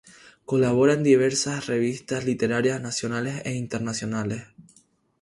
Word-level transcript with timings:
Colabora 0.45 0.93
en 0.93 1.03
diversas 1.03 1.67
revistas 1.67 2.25
literarias 2.25 2.81
nacionales 2.81 3.43
e 3.45 3.53
internacionales. 3.53 4.47